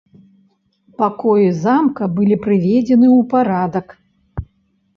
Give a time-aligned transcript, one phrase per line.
[1.01, 3.87] Пакоі замка былі прыведзены ў парадак.